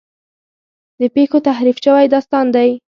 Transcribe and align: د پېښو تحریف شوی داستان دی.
د 0.99 1.01
پېښو 1.15 1.37
تحریف 1.47 1.77
شوی 1.85 2.05
داستان 2.13 2.45
دی. 2.55 2.69